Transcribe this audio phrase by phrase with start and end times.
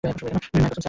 [0.03, 0.71] মায়ের কসম স্যার।